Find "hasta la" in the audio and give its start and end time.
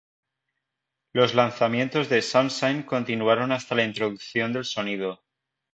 3.51-3.83